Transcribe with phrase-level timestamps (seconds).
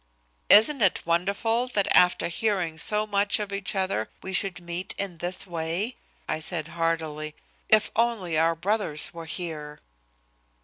[0.49, 5.19] "Isn't it wonderful that after hearing so much of each other we should meet in
[5.19, 5.95] this way?"
[6.27, 7.35] I said heartily.
[7.69, 9.79] "If only our brothers were here."